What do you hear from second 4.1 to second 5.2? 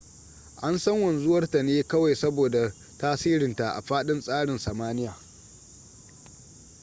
sararin samaniya